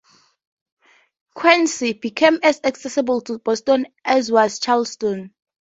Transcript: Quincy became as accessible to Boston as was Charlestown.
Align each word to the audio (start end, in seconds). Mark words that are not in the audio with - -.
Quincy 1.35 1.93
became 1.93 2.39
as 2.41 2.59
accessible 2.63 3.21
to 3.21 3.37
Boston 3.37 3.85
as 4.03 4.31
was 4.31 4.57
Charlestown. 4.57 5.31